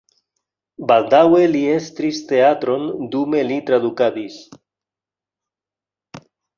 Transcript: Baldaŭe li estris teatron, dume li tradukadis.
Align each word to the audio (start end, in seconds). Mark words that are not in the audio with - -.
Baldaŭe 0.91 1.41
li 1.51 1.61
estris 1.75 2.23
teatron, 2.33 2.89
dume 3.13 3.45
li 3.53 3.61
tradukadis. 3.71 4.43